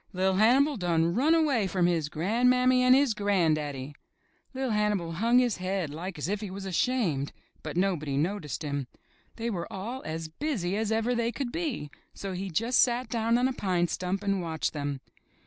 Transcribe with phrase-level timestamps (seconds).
[0.15, 3.93] ''LiT Hannibal done run away from his gran'mammy and his gran'daddy."
[4.55, 7.31] Li'r Hannibal hung his head like as if he was ashamed,
[7.61, 8.87] but nobody noticed him.
[9.35, 13.37] They were all as busy as ever they could be, so he just sat down
[13.37, 15.01] on a pine stump and watched them.